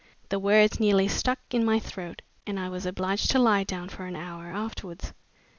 The 0.29 0.39
words 0.39 0.79
nearly 0.79 1.07
stuck 1.07 1.37
in 1.51 1.63
my 1.63 1.77
throat 1.77 2.23
and 2.47 2.59
I 2.59 2.69
was 2.69 2.87
obliged 2.87 3.29
to 3.29 3.37
lie 3.37 3.63
down 3.63 3.87
for 3.87 4.07
an 4.07 4.15
hour 4.15 4.47
afterwards." 4.47 5.13